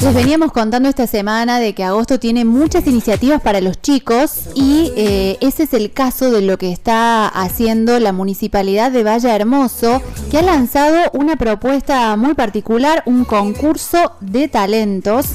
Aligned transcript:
Les 0.00 0.14
veníamos 0.14 0.50
contando 0.52 0.88
esta 0.88 1.06
semana 1.06 1.58
de 1.60 1.74
que 1.74 1.84
agosto 1.84 2.18
tiene 2.18 2.46
muchas 2.46 2.86
iniciativas 2.86 3.42
para 3.42 3.60
los 3.60 3.82
chicos 3.82 4.48
y 4.54 4.92
eh, 4.96 5.36
ese 5.42 5.64
es 5.64 5.74
el 5.74 5.92
caso 5.92 6.30
de 6.30 6.40
lo 6.40 6.56
que 6.56 6.72
está 6.72 7.28
haciendo 7.28 8.00
la 8.00 8.12
municipalidad 8.12 8.90
de 8.92 9.04
Valle 9.04 9.28
Hermoso, 9.28 10.00
que 10.30 10.38
ha 10.38 10.42
lanzado 10.42 11.10
una 11.12 11.36
propuesta 11.36 12.16
muy 12.16 12.32
particular, 12.32 13.02
un 13.04 13.26
concurso 13.26 14.12
de 14.20 14.48
talentos. 14.48 15.26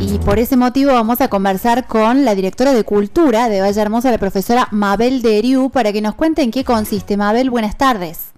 Y 0.00 0.18
por 0.18 0.40
ese 0.40 0.56
motivo 0.56 0.92
vamos 0.92 1.20
a 1.20 1.28
conversar 1.28 1.86
con 1.86 2.24
la 2.24 2.34
directora 2.34 2.72
de 2.72 2.82
Cultura 2.82 3.48
de 3.48 3.60
Valle 3.60 3.80
Hermoso, 3.80 4.10
la 4.10 4.18
profesora 4.18 4.66
Mabel 4.72 5.22
Deriu, 5.22 5.70
para 5.70 5.92
que 5.92 6.02
nos 6.02 6.16
cuente 6.16 6.42
en 6.42 6.50
qué 6.50 6.64
consiste. 6.64 7.16
Mabel, 7.16 7.48
buenas 7.48 7.78
tardes. 7.78 8.29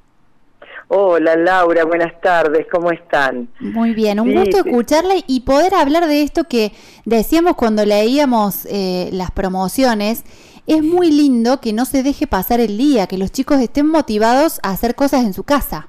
Hola 0.95 1.37
Laura, 1.37 1.87
buenas 1.87 2.21
tardes, 2.21 2.67
¿cómo 2.71 2.91
están? 2.91 3.49
Muy 3.61 3.95
bien, 3.95 4.21
un 4.21 4.35
gusto 4.35 4.59
escucharle 4.59 5.25
y 5.27 5.41
poder 5.41 5.73
hablar 5.73 6.07
de 6.07 6.21
esto 6.23 6.45
que 6.45 6.73
decíamos 7.07 7.57
cuando 7.57 7.87
leíamos 7.87 8.67
eh, 8.67 9.09
las 9.11 9.31
promociones. 9.31 10.23
Es 10.67 10.83
muy 10.83 11.11
lindo 11.11 11.63
que 11.63 11.73
no 11.73 11.87
se 11.87 12.03
deje 12.03 12.27
pasar 12.27 12.61
el 12.61 12.77
día, 12.77 13.07
que 13.07 13.17
los 13.17 13.33
chicos 13.33 13.59
estén 13.61 13.87
motivados 13.87 14.61
a 14.63 14.69
hacer 14.69 14.95
cosas 14.95 15.25
en 15.25 15.33
su 15.33 15.45
casa. 15.45 15.89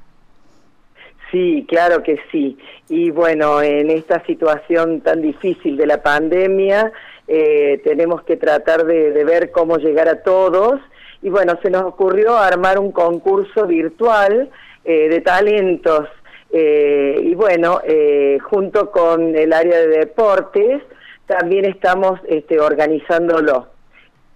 Sí, 1.34 1.66
claro 1.68 2.02
que 2.02 2.22
sí. 2.32 2.58
Y 2.88 3.12
bueno, 3.12 3.62
en 3.62 3.90
esta 3.90 4.26
situación 4.26 5.02
tan 5.02 5.22
difícil 5.22 5.76
de 5.76 5.86
la 5.86 6.02
pandemia, 6.02 6.94
eh, 7.28 7.82
tenemos 7.84 8.24
que 8.24 8.38
tratar 8.38 8.86
de, 8.86 9.12
de 9.12 9.26
ver 9.26 9.52
cómo 9.52 9.76
llegar 9.76 10.08
a 10.08 10.24
todos. 10.24 10.80
Y 11.22 11.28
bueno, 11.28 11.60
se 11.62 11.70
nos 11.70 11.84
ocurrió 11.84 12.38
armar 12.38 12.80
un 12.80 12.94
concurso 12.94 13.68
virtual 13.68 14.50
eh, 14.86 15.08
de 15.08 15.22
talentos. 15.22 16.10
Eh, 16.52 17.18
y 17.24 17.36
bueno, 17.36 17.80
eh, 17.86 18.38
junto 18.44 18.92
con 18.92 19.34
el 19.34 19.54
área 19.54 19.80
de 19.80 19.88
deportes, 19.88 20.82
también 21.26 21.64
estamos 21.66 22.20
este, 22.28 22.60
organizándolo. 22.60 23.68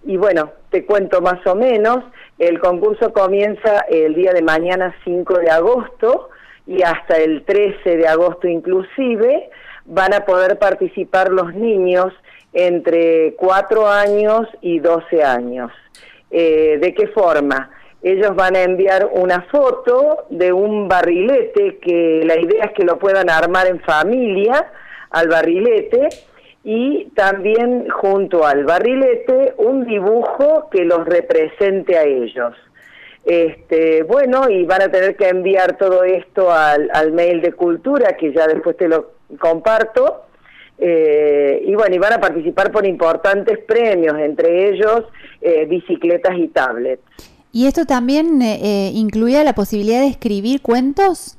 Y 0.04 0.16
bueno, 0.16 0.52
te 0.70 0.86
cuento 0.86 1.20
más 1.20 1.46
o 1.46 1.54
menos, 1.54 1.98
el 2.38 2.60
concurso 2.60 3.12
comienza 3.12 3.80
el 3.90 4.14
día 4.14 4.32
de 4.32 4.40
mañana 4.40 4.94
5 5.04 5.38
de 5.38 5.50
agosto 5.50 6.30
y 6.66 6.82
hasta 6.82 7.18
el 7.18 7.44
13 7.44 7.96
de 7.96 8.08
agosto 8.08 8.48
inclusive 8.48 9.50
van 9.84 10.14
a 10.14 10.24
poder 10.24 10.58
participar 10.58 11.30
los 11.30 11.54
niños 11.54 12.12
entre 12.54 13.34
4 13.34 13.86
años 13.86 14.48
y 14.62 14.78
12 14.78 15.22
años. 15.22 15.72
¿De 16.30 16.94
qué 16.96 17.06
forma? 17.08 17.70
Ellos 18.02 18.34
van 18.36 18.54
a 18.54 18.62
enviar 18.62 19.10
una 19.12 19.42
foto 19.42 20.26
de 20.30 20.52
un 20.52 20.88
barrilete 20.88 21.78
que 21.78 22.22
la 22.24 22.38
idea 22.38 22.66
es 22.66 22.72
que 22.72 22.84
lo 22.84 22.98
puedan 22.98 23.28
armar 23.28 23.66
en 23.66 23.80
familia 23.80 24.70
al 25.10 25.28
barrilete 25.28 26.08
y 26.62 27.06
también 27.14 27.88
junto 27.88 28.46
al 28.46 28.64
barrilete 28.64 29.54
un 29.56 29.84
dibujo 29.84 30.68
que 30.70 30.84
los 30.84 31.04
represente 31.06 31.96
a 31.96 32.04
ellos. 32.04 32.54
Este, 33.24 34.04
bueno, 34.04 34.48
y 34.48 34.64
van 34.64 34.82
a 34.82 34.90
tener 34.90 35.16
que 35.16 35.28
enviar 35.28 35.76
todo 35.76 36.04
esto 36.04 36.52
al, 36.52 37.12
mail 37.12 37.42
de 37.42 37.52
cultura, 37.52 38.16
que 38.16 38.32
ya 38.32 38.46
después 38.46 38.76
te 38.76 38.88
lo 38.88 39.12
comparto. 39.38 40.24
Eh, 40.78 41.62
y 41.66 41.74
bueno, 41.74 41.96
y 41.96 41.98
van 41.98 42.14
a 42.14 42.20
participar 42.20 42.70
por 42.70 42.86
importantes 42.86 43.58
premios, 43.58 44.16
entre 44.18 44.68
ellos 44.68 45.04
eh, 45.40 45.66
bicicletas 45.66 46.38
y 46.38 46.48
tablets. 46.48 47.37
¿Y 47.58 47.66
esto 47.66 47.86
también 47.86 48.40
eh, 48.40 48.60
eh, 48.62 48.92
incluía 48.94 49.42
la 49.42 49.52
posibilidad 49.52 49.98
de 50.00 50.06
escribir 50.06 50.62
cuentos? 50.62 51.36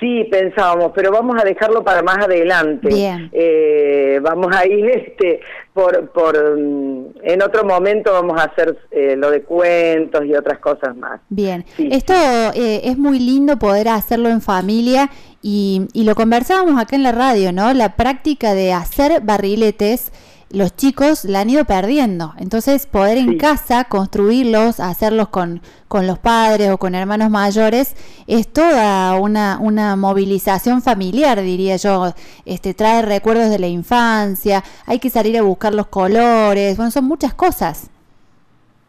Sí, 0.00 0.26
pensábamos, 0.30 0.92
pero 0.94 1.12
vamos 1.12 1.36
a 1.38 1.44
dejarlo 1.44 1.84
para 1.84 2.02
más 2.02 2.16
adelante. 2.24 2.88
Bien. 2.88 3.28
Eh, 3.34 4.18
vamos 4.22 4.56
a 4.56 4.66
ir 4.66 4.86
este, 4.94 5.40
por, 5.74 6.08
por, 6.08 6.58
mm, 6.58 7.18
en 7.22 7.42
otro 7.42 7.64
momento 7.64 8.14
vamos 8.14 8.40
a 8.40 8.44
hacer 8.44 8.78
lo 9.18 9.30
de 9.30 9.42
cuentos 9.42 10.24
y 10.24 10.34
otras 10.34 10.58
cosas 10.58 10.96
más. 10.96 11.20
Bien, 11.28 11.66
esto 11.76 12.14
es 12.54 12.96
muy 12.96 13.18
lindo 13.18 13.58
poder 13.58 13.88
hacerlo 13.88 14.30
en 14.30 14.40
familia 14.40 15.10
y, 15.42 15.82
y 15.92 16.04
lo 16.04 16.14
conversábamos 16.14 16.80
acá 16.80 16.96
en 16.96 17.02
la 17.02 17.12
radio, 17.12 17.52
¿no? 17.52 17.74
La 17.74 17.94
práctica 17.94 18.54
de 18.54 18.72
hacer 18.72 19.20
barriletes 19.20 20.12
los 20.50 20.74
chicos 20.74 21.24
la 21.24 21.40
han 21.40 21.50
ido 21.50 21.64
perdiendo. 21.64 22.32
Entonces, 22.38 22.86
poder 22.86 23.18
en 23.18 23.36
casa 23.36 23.84
construirlos, 23.84 24.80
hacerlos 24.80 25.28
con, 25.28 25.60
con 25.88 26.06
los 26.06 26.18
padres 26.18 26.70
o 26.70 26.78
con 26.78 26.94
hermanos 26.94 27.30
mayores, 27.30 27.94
es 28.26 28.48
toda 28.48 29.14
una, 29.16 29.58
una 29.60 29.96
movilización 29.96 30.80
familiar, 30.80 31.40
diría 31.42 31.76
yo. 31.76 32.14
Este, 32.46 32.72
trae 32.74 33.02
recuerdos 33.02 33.50
de 33.50 33.58
la 33.58 33.66
infancia, 33.66 34.62
hay 34.86 34.98
que 34.98 35.10
salir 35.10 35.36
a 35.38 35.42
buscar 35.42 35.74
los 35.74 35.88
colores, 35.88 36.76
bueno, 36.76 36.90
son 36.90 37.04
muchas 37.04 37.34
cosas. 37.34 37.90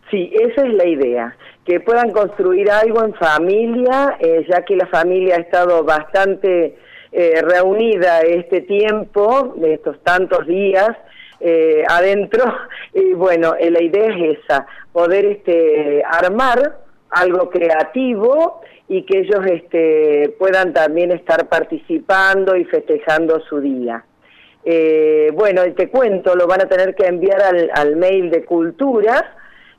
Sí, 0.09 0.31
esa 0.33 0.65
es 0.65 0.73
la 0.73 0.87
idea, 0.87 1.35
que 1.65 1.79
puedan 1.81 2.11
construir 2.11 2.71
algo 2.71 3.03
en 3.03 3.13
familia, 3.13 4.17
eh, 4.19 4.43
ya 4.49 4.63
que 4.63 4.75
la 4.75 4.87
familia 4.87 5.35
ha 5.35 5.39
estado 5.39 5.83
bastante 5.83 6.77
eh, 7.11 7.41
reunida 7.41 8.21
este 8.21 8.61
tiempo, 8.61 9.55
estos 9.63 9.99
tantos 10.03 10.47
días, 10.47 10.89
eh, 11.39 11.83
adentro. 11.87 12.43
Y 12.93 13.13
bueno, 13.13 13.53
eh, 13.59 13.69
la 13.69 13.83
idea 13.83 14.07
es 14.07 14.39
esa, 14.39 14.65
poder 14.91 15.25
este, 15.25 16.03
armar 16.03 16.79
algo 17.11 17.49
creativo 17.51 18.61
y 18.87 19.03
que 19.03 19.19
ellos 19.19 19.45
este, 19.45 20.35
puedan 20.39 20.73
también 20.73 21.11
estar 21.11 21.47
participando 21.47 22.55
y 22.55 22.65
festejando 22.65 23.39
su 23.41 23.59
día. 23.61 24.03
Eh, 24.65 25.31
bueno, 25.35 25.61
te 25.75 25.89
cuento, 25.89 26.35
lo 26.35 26.47
van 26.47 26.61
a 26.61 26.67
tener 26.67 26.95
que 26.95 27.05
enviar 27.05 27.41
al, 27.43 27.69
al 27.75 27.95
mail 27.95 28.31
de 28.31 28.43
cultura, 28.43 29.35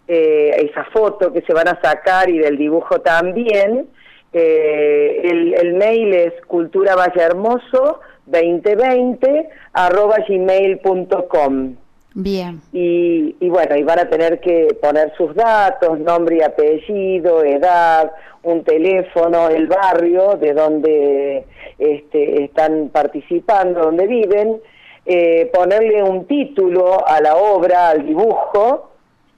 esa 0.06 0.84
foto 0.92 1.32
que 1.32 1.42
se 1.42 1.52
van 1.52 1.68
a 1.68 1.80
sacar 1.80 2.28
y 2.30 2.38
del 2.38 2.56
dibujo 2.56 3.00
también. 3.00 3.88
el, 4.32 5.54
el 5.54 5.74
mail 5.74 6.14
es 6.14 6.32
cultura 6.46 6.96
valle 6.96 7.22
hermoso 7.22 8.00
2020 8.30 9.48
arroba 9.72 10.16
gmail.com. 10.28 11.76
Bien. 12.14 12.60
Y, 12.72 13.36
y 13.38 13.48
bueno, 13.48 13.76
y 13.76 13.82
van 13.84 14.00
a 14.00 14.10
tener 14.10 14.40
que 14.40 14.76
poner 14.82 15.12
sus 15.16 15.34
datos, 15.34 15.98
nombre 16.00 16.38
y 16.38 16.42
apellido, 16.42 17.44
edad, 17.44 18.10
un 18.42 18.64
teléfono, 18.64 19.48
el 19.48 19.66
barrio 19.66 20.36
de 20.36 20.52
donde 20.52 21.44
este, 21.78 22.44
están 22.44 22.90
participando, 22.92 23.80
donde 23.80 24.06
viven, 24.06 24.60
eh, 25.06 25.50
ponerle 25.52 26.02
un 26.02 26.26
título 26.26 27.06
a 27.06 27.20
la 27.20 27.36
obra, 27.36 27.90
al 27.90 28.06
dibujo, 28.06 28.90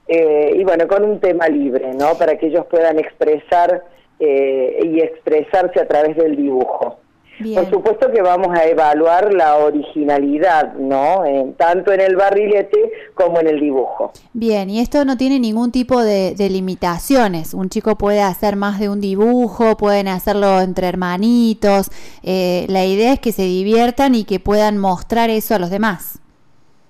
eh, 0.07 0.51
y 0.55 0.63
bueno, 0.63 0.87
con 0.87 1.03
un 1.03 1.19
tema 1.19 1.47
libre, 1.47 1.93
¿no? 1.93 2.15
Para 2.17 2.37
que 2.37 2.47
ellos 2.47 2.65
puedan 2.69 2.99
expresar 2.99 3.83
eh, 4.19 4.79
y 4.83 4.99
expresarse 4.99 5.79
a 5.79 5.87
través 5.87 6.15
del 6.17 6.35
dibujo. 6.35 6.99
Por 7.39 7.69
supuesto 7.69 8.11
que 8.11 8.21
vamos 8.21 8.55
a 8.57 8.65
evaluar 8.65 9.33
la 9.33 9.57
originalidad, 9.57 10.75
¿no? 10.75 11.23
tanto 11.57 11.91
en 11.91 12.01
el 12.01 12.15
barrilete 12.15 12.91
como 13.15 13.39
en 13.39 13.47
el 13.47 13.59
dibujo. 13.59 14.11
Bien, 14.33 14.69
y 14.69 14.79
esto 14.79 15.03
no 15.03 15.17
tiene 15.17 15.39
ningún 15.39 15.71
tipo 15.71 16.03
de, 16.03 16.35
limitaciones. 16.37 17.53
Un 17.53 17.69
chico 17.69 17.97
puede 17.97 18.21
hacer 18.21 18.55
más 18.55 18.79
de 18.79 18.89
un 18.89 19.01
dibujo, 19.01 19.75
pueden 19.77 20.07
hacerlo 20.07 20.61
entre 20.61 20.87
hermanitos. 20.87 21.89
Eh, 22.21 22.65
la 22.69 22.85
idea 22.85 23.13
es 23.13 23.19
que 23.19 23.31
se 23.31 23.43
diviertan 23.43 24.13
y 24.13 24.25
que 24.25 24.39
puedan 24.39 24.77
mostrar 24.77 25.29
eso 25.29 25.55
a 25.55 25.59
los 25.59 25.71
demás. 25.71 26.19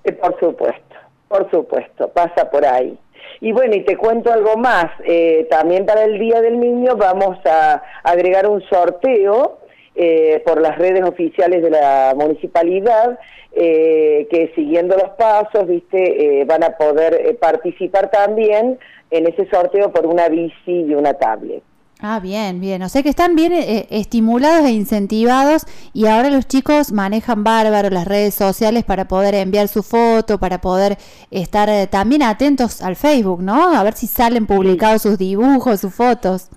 Eh, 0.04 0.12
por 0.12 0.38
supuesto, 0.40 0.96
por 1.30 1.50
supuesto, 1.52 2.10
pasa 2.10 2.50
por 2.50 2.66
ahí. 2.66 3.00
Y 3.40 3.52
bueno, 3.52 3.76
y 3.76 3.84
te 3.84 3.98
cuento 3.98 4.32
algo 4.32 4.58
más. 4.58 4.88
Eh, 5.06 5.48
también 5.50 5.86
para 5.86 6.04
el 6.04 6.20
Día 6.20 6.42
del 6.42 6.60
Niño 6.60 6.96
vamos 6.98 7.38
a 7.46 7.82
agregar 8.04 8.48
un 8.48 8.62
sorteo 8.70 9.63
eh, 9.96 10.42
por 10.44 10.60
las 10.60 10.78
redes 10.80 11.04
oficiales 11.04 11.62
de 11.62 11.70
la 11.70 12.16
municipalidad, 12.18 13.20
eh, 13.52 14.28
que 14.32 14.52
siguiendo 14.56 14.96
los 14.98 15.12
pasos, 15.12 15.68
viste, 15.68 16.42
eh, 16.42 16.46
van 16.46 16.64
a 16.64 16.78
poder 16.78 17.38
participar 17.38 18.10
también 18.10 18.80
en 19.12 19.28
ese 19.28 19.48
sorteo 19.52 19.92
por 19.92 20.08
una 20.08 20.30
bici 20.30 20.72
y 20.72 20.96
una 20.96 21.14
tablet. 21.14 21.62
Ah, 22.00 22.20
bien, 22.20 22.60
bien. 22.60 22.82
O 22.82 22.90
sea 22.90 23.04
que 23.04 23.10
están 23.10 23.36
bien 23.36 23.54
estimulados 23.54 24.66
e 24.66 24.72
incentivados 24.72 25.66
y 25.94 26.08
ahora 26.08 26.30
los 26.32 26.48
chicos 26.48 26.92
manejan 26.92 27.44
bárbaro 27.46 27.90
las 27.92 28.06
redes 28.06 28.34
sociales 28.34 28.84
para 28.84 29.08
poder 29.08 29.36
enviar 29.36 29.68
su 29.68 29.84
foto, 29.84 30.40
para 30.40 30.60
poder 30.60 30.98
estar 31.32 31.70
también 31.88 32.24
atentos 32.24 32.82
al 32.82 32.98
Facebook, 32.98 33.42
¿no? 33.42 33.78
A 33.78 33.84
ver 33.84 33.94
si 33.94 34.08
salen 34.08 34.48
publicados 34.48 35.04
sus 35.04 35.18
dibujos, 35.18 35.80
sus 35.80 35.94
fotos. 35.94 36.50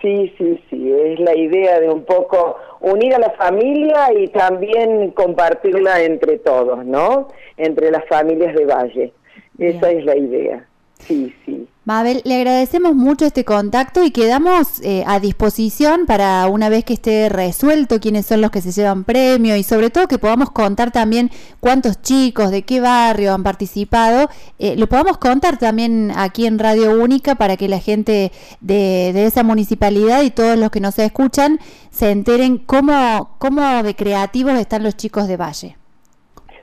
Sí, 0.00 0.32
sí, 0.38 0.62
sí, 0.70 0.92
es 0.92 1.18
la 1.18 1.36
idea 1.36 1.80
de 1.80 1.90
un 1.90 2.04
poco 2.04 2.56
unir 2.80 3.14
a 3.14 3.18
la 3.18 3.30
familia 3.30 4.12
y 4.16 4.28
también 4.28 5.10
compartirla 5.10 6.02
entre 6.02 6.38
todos, 6.38 6.84
¿no? 6.86 7.28
Entre 7.56 7.90
las 7.90 8.06
familias 8.06 8.54
de 8.54 8.64
Valle. 8.64 9.12
Esa 9.58 9.90
es 9.90 10.04
la 10.04 10.16
idea. 10.16 10.64
Sí, 11.00 11.34
sí. 11.44 11.66
Mabel, 11.88 12.20
le 12.26 12.34
agradecemos 12.34 12.94
mucho 12.94 13.24
este 13.24 13.46
contacto 13.46 14.04
y 14.04 14.10
quedamos 14.10 14.82
eh, 14.82 15.04
a 15.06 15.20
disposición 15.20 16.04
para 16.04 16.46
una 16.46 16.68
vez 16.68 16.84
que 16.84 16.92
esté 16.92 17.30
resuelto 17.30 17.98
quiénes 17.98 18.26
son 18.26 18.42
los 18.42 18.50
que 18.50 18.60
se 18.60 18.72
llevan 18.72 19.04
premio 19.04 19.56
y 19.56 19.62
sobre 19.62 19.88
todo 19.88 20.06
que 20.06 20.18
podamos 20.18 20.50
contar 20.50 20.90
también 20.90 21.30
cuántos 21.60 22.02
chicos, 22.02 22.50
de 22.50 22.60
qué 22.60 22.82
barrio 22.82 23.32
han 23.32 23.42
participado, 23.42 24.28
eh, 24.58 24.76
lo 24.76 24.86
podamos 24.86 25.16
contar 25.16 25.58
también 25.58 26.12
aquí 26.14 26.44
en 26.44 26.58
Radio 26.58 26.90
Única 27.02 27.36
para 27.36 27.56
que 27.56 27.68
la 27.68 27.80
gente 27.80 28.32
de, 28.60 29.12
de, 29.14 29.24
esa 29.24 29.42
municipalidad 29.42 30.20
y 30.20 30.30
todos 30.30 30.58
los 30.58 30.70
que 30.70 30.80
nos 30.80 30.98
escuchan 30.98 31.58
se 31.90 32.10
enteren 32.10 32.58
cómo, 32.58 33.30
cómo 33.38 33.82
de 33.82 33.96
creativos 33.96 34.58
están 34.58 34.82
los 34.82 34.94
chicos 34.94 35.26
de 35.26 35.38
Valle. 35.38 35.77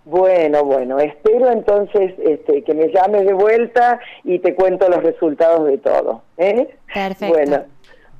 Bueno, 0.05 0.63
bueno, 0.63 0.99
espero 0.99 1.51
entonces 1.51 2.13
este, 2.19 2.63
que 2.63 2.73
me 2.75 2.89
llames 2.89 3.25
de 3.25 3.33
vuelta 3.33 3.99
y 4.23 4.37
te 4.37 4.53
cuento 4.53 4.87
los 4.87 5.01
resultados 5.01 5.65
de 5.65 5.79
todo. 5.79 6.21
¿eh? 6.37 6.75
Perfecto. 6.93 7.33
Bueno, 7.33 7.63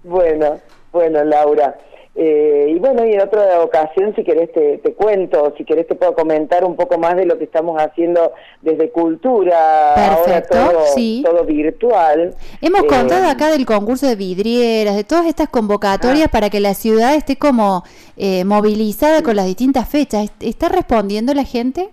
bueno, 0.03 0.59
bueno, 0.91 1.23
Laura. 1.23 1.77
Eh, 2.17 2.71
y 2.73 2.79
bueno, 2.79 3.05
y 3.05 3.11
en 3.13 3.19
otra 3.21 3.61
ocasión, 3.61 4.13
si 4.15 4.23
querés, 4.23 4.49
te, 4.53 4.77
te, 4.77 4.93
cuento, 4.93 5.53
si 5.57 5.65
querés, 5.65 5.85
te 5.85 5.95
puedo 5.95 6.13
comentar 6.15 6.63
un 6.63 6.77
poco 6.77 6.97
más 6.97 7.17
de 7.17 7.25
lo 7.25 7.37
que 7.37 7.43
estamos 7.43 7.77
haciendo 7.81 8.31
desde 8.61 8.89
Cultura, 8.89 9.91
Perfecto, 9.95 10.57
ahora 10.57 10.71
todo, 10.71 10.85
sí. 10.95 11.21
todo 11.25 11.43
virtual. 11.43 12.33
Hemos 12.61 12.83
Eh, 12.83 12.87
contado 12.87 13.27
acá 13.29 13.51
del 13.51 13.65
concurso 13.65 14.07
de 14.07 14.15
vidrieras, 14.15 14.95
de 14.95 15.03
todas 15.03 15.25
estas 15.25 15.49
convocatorias 15.49 16.27
Ah. 16.27 16.31
para 16.31 16.49
que 16.49 16.61
la 16.61 16.73
ciudad 16.73 17.15
esté 17.15 17.35
como 17.37 17.83
eh, 18.17 18.45
movilizada 18.45 19.21
con 19.21 19.35
las 19.35 19.45
distintas 19.45 19.89
fechas. 19.89 20.31
¿Está 20.39 20.69
respondiendo 20.69 21.33
la 21.33 21.43
gente? 21.43 21.89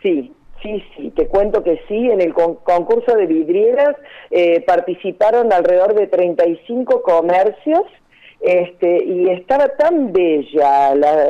Sí, 0.00 0.32
sí, 0.62 0.80
sí, 0.96 1.10
te 1.10 1.26
cuento 1.26 1.64
que 1.64 1.80
sí, 1.88 2.08
en 2.08 2.20
el 2.20 2.32
con- 2.34 2.54
concurso 2.62 3.16
de 3.16 3.26
vidrieras 3.26 3.96
eh, 4.30 4.60
participaron 4.64 5.52
alrededor 5.52 5.94
de 5.94 6.06
35 6.06 7.02
comercios 7.02 7.82
este, 8.40 9.04
y 9.04 9.30
estaba 9.30 9.68
tan 9.68 10.12
bella, 10.12 10.94
la, 10.94 11.28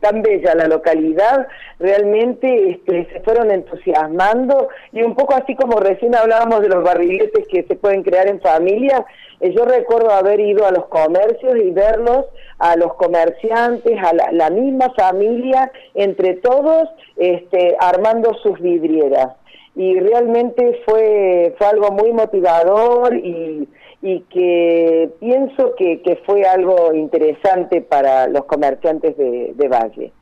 tan 0.00 0.22
bella 0.22 0.54
la 0.54 0.68
localidad, 0.68 1.48
realmente 1.78 2.70
este, 2.70 3.06
se 3.12 3.20
fueron 3.20 3.50
entusiasmando 3.50 4.68
y 4.92 5.02
un 5.02 5.14
poco 5.14 5.34
así 5.34 5.54
como 5.54 5.78
recién 5.80 6.14
hablábamos 6.14 6.60
de 6.62 6.68
los 6.68 6.82
barriletes 6.82 7.46
que 7.48 7.64
se 7.64 7.74
pueden 7.74 8.02
crear 8.02 8.28
en 8.28 8.40
familia, 8.40 9.04
eh, 9.40 9.52
yo 9.54 9.64
recuerdo 9.64 10.10
haber 10.10 10.40
ido 10.40 10.66
a 10.66 10.70
los 10.70 10.86
comercios 10.86 11.56
y 11.56 11.70
verlos, 11.70 12.26
a 12.58 12.76
los 12.76 12.94
comerciantes, 12.94 13.98
a 14.02 14.14
la, 14.14 14.32
la 14.32 14.50
misma 14.50 14.90
familia, 14.94 15.70
entre 15.94 16.34
todos, 16.34 16.88
este, 17.16 17.76
armando 17.80 18.34
sus 18.42 18.58
vidrieras. 18.60 19.28
Y 19.76 20.00
realmente 20.00 20.80
fue, 20.86 21.54
fue 21.58 21.66
algo 21.66 21.92
muy 21.92 22.12
motivador 22.12 23.14
y, 23.14 23.68
y 24.02 24.20
que 24.22 25.10
pienso 25.20 25.74
que, 25.76 26.00
que 26.02 26.16
fue 26.24 26.44
algo 26.44 26.92
interesante 26.94 27.82
para 27.82 28.26
los 28.26 28.46
comerciantes 28.46 29.16
de, 29.16 29.52
de 29.54 29.68
Valle. 29.68 30.12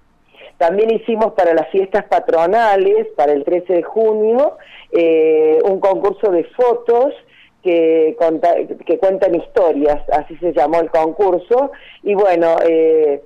También 0.59 0.91
hicimos 0.91 1.33
para 1.33 1.55
las 1.55 1.69
fiestas 1.69 2.05
patronales, 2.05 3.09
para 3.17 3.33
el 3.33 3.45
13 3.45 3.73
de 3.73 3.83
junio, 3.83 4.57
eh, 4.93 5.59
un 5.65 5.81
concurso 5.81 6.31
de 6.31 6.45
fotos 6.45 7.13
que, 7.63 8.17
que 8.87 8.99
cuentan 8.99 9.35
historias, 9.35 10.01
así 10.11 10.37
se 10.37 10.53
llamó 10.53 10.81
el 10.81 10.91
concurso, 10.91 11.73
y 12.03 12.15
bueno, 12.15 12.57
eh, 12.69 13.23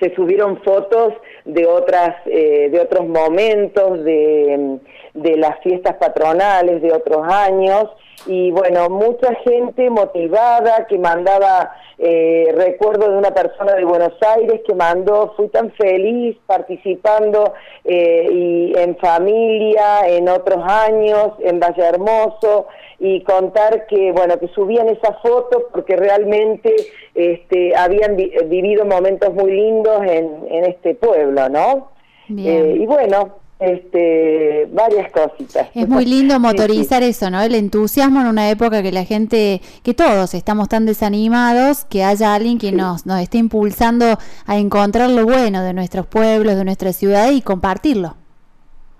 se 0.00 0.14
subieron 0.14 0.62
fotos 0.62 1.14
de 1.44 1.66
otras 1.66 2.16
eh, 2.26 2.68
de 2.70 2.80
otros 2.80 3.06
momentos 3.06 4.02
de, 4.02 4.78
de 5.14 5.36
las 5.36 5.60
fiestas 5.60 5.96
patronales 5.96 6.82
de 6.82 6.92
otros 6.92 7.26
años. 7.28 7.84
Y 8.26 8.50
bueno 8.50 8.90
mucha 8.90 9.34
gente 9.36 9.88
motivada 9.88 10.86
que 10.86 10.98
mandaba 10.98 11.72
eh, 11.98 12.52
recuerdo 12.54 13.10
de 13.10 13.18
una 13.18 13.32
persona 13.32 13.74
de 13.74 13.84
Buenos 13.84 14.14
Aires 14.36 14.60
que 14.66 14.74
mandó 14.74 15.34
fui 15.36 15.48
tan 15.48 15.70
feliz 15.72 16.36
participando 16.46 17.52
eh, 17.84 18.26
y 18.30 18.72
en 18.78 18.96
familia 18.96 20.08
en 20.08 20.28
otros 20.28 20.62
años 20.66 21.32
en 21.40 21.60
Valle 21.60 21.82
Hermoso 21.82 22.68
y 23.02 23.22
contar 23.22 23.86
que 23.86 24.12
bueno 24.12 24.38
que 24.38 24.48
subían 24.48 24.88
esas 24.88 25.20
fotos 25.22 25.62
porque 25.72 25.96
realmente 25.96 26.74
este, 27.14 27.74
habían 27.74 28.14
vi- 28.14 28.30
vivido 28.46 28.84
momentos 28.84 29.32
muy 29.34 29.50
lindos 29.52 30.02
en, 30.02 30.28
en 30.50 30.64
este 30.66 30.94
pueblo, 30.94 31.48
¿no? 31.48 31.90
Eh, 32.36 32.76
y 32.78 32.86
bueno, 32.86 33.36
este, 33.58 34.66
varias 34.72 35.10
cositas. 35.10 35.68
Es 35.74 35.88
muy 35.88 36.04
lindo 36.04 36.34
Sí, 36.34 36.40
sí. 36.40 36.46
motorizar 36.46 37.02
eso, 37.02 37.28
¿no? 37.30 37.40
El 37.42 37.54
entusiasmo 37.54 38.20
en 38.20 38.26
una 38.26 38.50
época 38.50 38.82
que 38.82 38.92
la 38.92 39.04
gente, 39.04 39.60
que 39.82 39.94
todos 39.94 40.34
estamos 40.34 40.68
tan 40.68 40.86
desanimados, 40.86 41.84
que 41.86 42.04
haya 42.04 42.34
alguien 42.34 42.58
que 42.58 42.70
Sí. 42.70 42.76
nos, 42.76 43.04
nos 43.06 43.20
esté 43.20 43.38
impulsando 43.38 44.16
a 44.46 44.58
encontrar 44.58 45.10
lo 45.10 45.24
bueno 45.24 45.62
de 45.62 45.72
nuestros 45.72 46.06
pueblos, 46.06 46.56
de 46.56 46.64
nuestra 46.64 46.92
ciudad 46.92 47.30
y 47.32 47.40
compartirlo. 47.42 48.14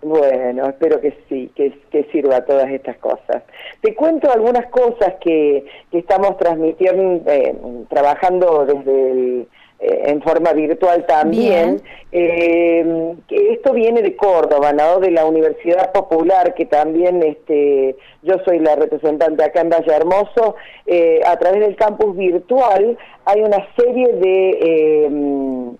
Bueno, 0.02 0.67
espero 0.67 1.00
que 1.00 1.14
sí, 1.29 1.50
que, 1.55 1.73
que 1.91 2.05
sirva 2.05 2.44
todas 2.47 2.70
estas 2.70 2.97
cosas. 2.97 3.43
Te 3.82 3.94
cuento 3.94 4.32
algunas 4.32 4.67
cosas 4.70 5.14
que, 5.20 5.64
que 5.91 5.99
estamos 5.99 6.38
transmitiendo, 6.38 7.31
eh, 7.31 7.55
trabajando 7.91 8.64
desde 8.64 9.11
el, 9.11 9.49
eh, 9.79 10.02
en 10.06 10.23
forma 10.23 10.52
virtual 10.52 11.05
también. 11.06 11.82
Eh, 12.12 13.14
que 13.29 13.52
esto 13.52 13.73
viene 13.73 14.02
de 14.02 14.17
Córdoba, 14.17 14.73
¿no? 14.73 15.00
De 15.00 15.11
la 15.11 15.25
Universidad 15.26 15.93
Popular, 15.93 16.55
que 16.55 16.67
también 16.67 17.23
este, 17.23 17.97
yo 18.23 18.35
soy 18.44 18.58
la 18.58 18.76
representante 18.76 19.44
acá 19.44 19.61
en 19.61 19.70
Valle 19.70 19.93
Hermoso. 19.93 20.56
Eh, 20.87 21.20
a 21.26 21.38
través 21.38 21.61
del 21.61 21.76
campus 21.76 22.17
virtual 22.17 22.99
hay 23.25 23.43
una 23.43 23.67
serie 23.76 24.12
de... 24.14 25.76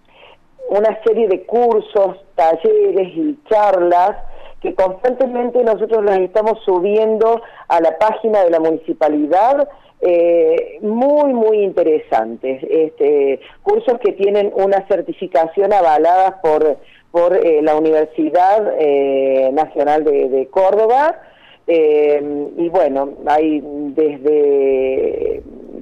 una 0.68 1.00
serie 1.04 1.28
de 1.28 1.42
cursos, 1.42 2.16
talleres 2.34 3.08
y 3.16 3.38
charlas 3.48 4.16
que 4.60 4.74
constantemente 4.74 5.62
nosotros 5.64 6.04
las 6.04 6.18
estamos 6.18 6.58
subiendo 6.64 7.40
a 7.68 7.80
la 7.80 7.96
página 7.98 8.44
de 8.44 8.50
la 8.50 8.60
municipalidad, 8.60 9.68
eh, 10.02 10.78
muy, 10.82 11.32
muy 11.32 11.58
interesantes. 11.62 12.62
Este, 12.68 13.40
cursos 13.62 13.98
que 14.04 14.12
tienen 14.12 14.52
una 14.54 14.86
certificación 14.86 15.72
avalada 15.72 16.40
por, 16.42 16.76
por 17.10 17.36
eh, 17.36 17.62
la 17.62 17.74
Universidad 17.74 18.74
eh, 18.78 19.50
Nacional 19.52 20.04
de, 20.04 20.28
de 20.28 20.46
Córdoba. 20.48 21.20
Y 21.66 22.68
bueno, 22.70 23.10
hay 23.26 23.60
desde 23.62 25.40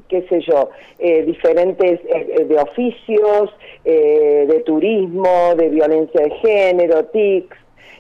qué 0.08 0.26
sé 0.28 0.40
yo, 0.40 0.70
eh, 0.98 1.22
diferentes 1.22 2.00
eh, 2.06 2.44
de 2.48 2.56
oficios, 2.58 3.50
eh, 3.84 4.46
de 4.48 4.60
turismo, 4.60 5.54
de 5.56 5.68
violencia 5.68 6.22
de 6.22 6.30
género, 6.30 7.04
TICs, 7.06 7.56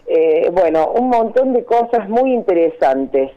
eh, 0.06 0.50
bueno, 0.52 0.92
un 0.92 1.10
montón 1.10 1.52
de 1.52 1.64
cosas 1.64 2.08
muy 2.08 2.32
interesantes. 2.32 3.30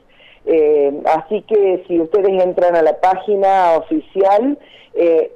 Eh, 0.45 0.91
así 1.05 1.43
que 1.43 1.83
si 1.87 1.99
ustedes 1.99 2.43
entran 2.43 2.75
a 2.75 2.81
la 2.81 2.99
página 2.99 3.73
oficial, 3.73 4.57
eh, 4.95 5.31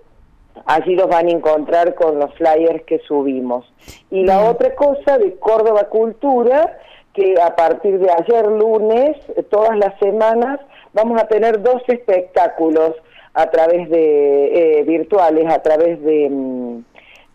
allí 0.65 0.95
los 0.95 1.07
van 1.07 1.27
a 1.27 1.31
encontrar 1.31 1.93
con 1.95 2.17
los 2.19 2.33
flyers 2.35 2.83
que 2.83 2.99
subimos. 2.99 3.71
Y 4.09 4.23
la 4.23 4.37
Bien. 4.39 4.49
otra 4.51 4.75
cosa 4.75 5.17
de 5.17 5.35
Córdoba 5.35 5.89
Cultura, 5.89 6.79
que 7.13 7.35
a 7.41 7.55
partir 7.55 7.99
de 7.99 8.09
ayer 8.09 8.47
lunes, 8.47 9.17
eh, 9.35 9.43
todas 9.43 9.77
las 9.77 9.97
semanas, 9.99 10.59
vamos 10.93 11.21
a 11.21 11.27
tener 11.27 11.61
dos 11.61 11.81
espectáculos 11.87 12.93
a 13.35 13.51
través 13.51 13.89
de 13.89 14.79
eh, 14.79 14.83
virtuales, 14.83 15.45
a 15.51 15.61
través 15.61 16.01
de, 16.01 16.29
mm, 16.29 16.83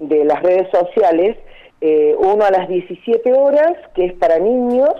de 0.00 0.24
las 0.24 0.42
redes 0.42 0.68
sociales, 0.70 1.36
eh, 1.82 2.14
uno 2.18 2.44
a 2.44 2.50
las 2.50 2.68
17 2.68 3.32
horas, 3.32 3.74
que 3.94 4.06
es 4.06 4.12
para 4.14 4.38
niños, 4.38 4.94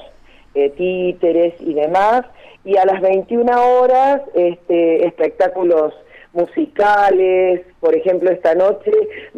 eh, 0.55 0.71
títeres 0.71 1.55
y 1.61 1.75
demás, 1.75 2.23
y 2.65 2.77
a 2.77 2.85
las 2.85 3.01
21 3.01 3.81
horas 3.81 4.21
este, 4.35 5.07
espectáculos 5.07 5.95
musicales, 6.33 7.63
por 7.81 7.95
ejemplo 7.95 8.31
esta 8.31 8.55
noche 8.55 8.93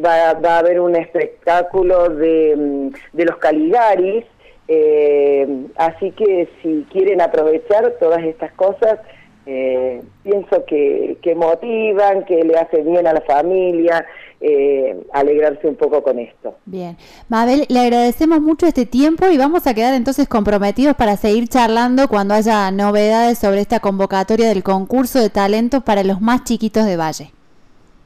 va, 0.05 0.35
va 0.35 0.57
a 0.57 0.59
haber 0.59 0.81
un 0.81 0.97
espectáculo 0.97 2.09
de, 2.09 2.55
mm, 2.57 2.89
de 3.17 3.25
los 3.25 3.37
Caligaris, 3.39 4.25
eh, 4.69 5.47
así 5.77 6.13
que 6.13 6.49
si 6.63 6.87
quieren 6.91 7.21
aprovechar 7.21 7.93
todas 8.01 8.23
estas 8.25 8.53
cosas, 8.53 8.99
eh, 9.47 10.03
pienso 10.23 10.65
que, 10.67 11.19
que 11.23 11.35
motivan, 11.35 12.25
que 12.25 12.45
le 12.45 12.57
hace 12.57 12.83
bien 12.83 13.07
a 13.07 13.13
la 13.13 13.21
familia, 13.23 14.07
eh, 14.41 15.01
alegrarse 15.13 15.67
un 15.67 15.77
poco 15.77 16.03
con 16.03 16.19
esto. 16.19 16.57
Bien. 16.65 16.97
Mabel, 17.29 17.65
le 17.69 17.81
agradecemos 17.81 18.41
mucho 18.41 18.67
este 18.67 18.87
tiempo 18.87 19.29
y 19.29 19.39
vamos 19.39 19.67
a 19.67 19.75
quedar 19.75 19.95
entonces 19.95 20.29
comprometidos 20.29 20.97
para 20.97 21.17
seguir 21.17 21.49
charlando 21.49 22.09
cuando 22.09 22.35
haya 22.35 22.71
novedades 22.71 23.39
sobre 23.39 23.61
esta 23.61 23.81
convocatoria 23.81 24.49
del 24.49 24.63
concurso 24.63 25.21
de 25.21 25.31
talentos 25.31 25.83
para 25.83 26.03
los 26.03 26.21
más 26.21 26.45
chiquitos 26.45 26.85
de 26.87 26.97
Valle. 26.97 27.31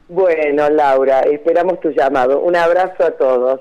Bueno, 0.09 0.69
Laura, 0.69 1.21
esperamos 1.21 1.79
tu 1.81 1.89
llamado. 1.89 2.39
Un 2.39 2.55
abrazo 2.55 3.03
a 3.03 3.11
todos. 3.11 3.59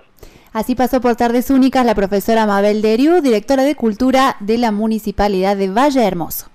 Así 0.52 0.74
pasó 0.74 1.00
por 1.00 1.16
Tardes 1.16 1.50
Únicas 1.50 1.84
la 1.84 1.94
profesora 1.94 2.46
Mabel 2.46 2.80
Deriu, 2.80 3.20
directora 3.20 3.64
de 3.64 3.74
Cultura 3.74 4.36
de 4.40 4.56
la 4.56 4.70
Municipalidad 4.70 5.56
de 5.56 5.68
Valle 5.68 6.06
Hermoso. 6.06 6.46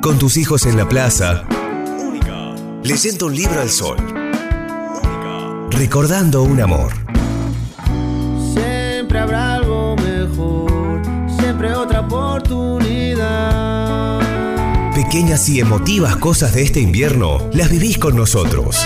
Con 0.00 0.18
tus 0.18 0.36
hijos 0.36 0.66
en 0.66 0.76
la 0.76 0.88
plaza, 0.88 1.44
leyendo 2.82 3.26
un 3.26 3.34
libro 3.34 3.60
al 3.60 3.68
sol, 3.68 3.96
recordando 5.70 6.42
un 6.42 6.60
amor. 6.60 6.92
Siempre 8.54 9.18
habrá 9.18 9.54
algo 9.54 9.96
mejor, 9.96 11.02
siempre 11.38 11.74
otra 11.74 12.00
oportunidad. 12.00 14.20
Pequeñas 14.94 15.48
y 15.48 15.60
emotivas 15.60 16.16
cosas 16.16 16.54
de 16.54 16.62
este 16.62 16.80
invierno 16.80 17.38
las 17.52 17.70
vivís 17.70 17.98
con 17.98 18.16
nosotros. 18.16 18.76